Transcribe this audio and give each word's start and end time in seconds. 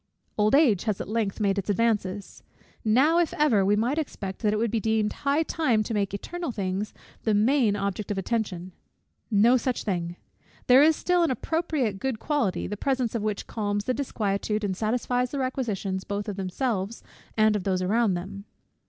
Old 0.35 0.55
age 0.55 0.85
has 0.85 0.99
at 0.99 1.07
length 1.07 1.39
made 1.39 1.59
its 1.59 1.69
advances. 1.69 2.41
Now, 2.83 3.19
if 3.19 3.35
ever, 3.35 3.63
we 3.63 3.75
might 3.75 3.99
expect 3.99 4.39
that 4.41 4.51
it 4.51 4.55
would 4.57 4.71
be 4.71 4.79
deemed 4.79 5.13
high 5.13 5.43
time 5.43 5.83
to 5.83 5.93
make 5.93 6.11
eternal 6.11 6.51
things 6.51 6.91
the 7.21 7.35
main 7.35 7.75
object 7.75 8.09
of 8.09 8.17
attention. 8.17 8.71
No 9.29 9.57
such 9.57 9.83
thing! 9.83 10.15
There 10.65 10.81
is 10.81 10.95
still 10.95 11.21
an 11.21 11.29
appropriate 11.29 11.99
good 11.99 12.17
quality, 12.17 12.65
the 12.65 12.75
presence 12.77 13.13
of 13.13 13.21
which 13.21 13.45
calms 13.45 13.83
the 13.85 13.93
disquietude, 13.93 14.63
and 14.63 14.75
satisfies 14.75 15.29
the 15.29 15.37
requisitions 15.37 16.03
both 16.03 16.27
of 16.27 16.35
themselves 16.35 17.03
and 17.37 17.55
of 17.55 17.63
those 17.63 17.83
around 17.83 18.15
them. 18.15 18.45